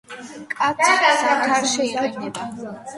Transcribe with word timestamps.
მკაცრ 0.55 1.05
ზამთარში 1.21 1.89
იყინება. 1.93 2.53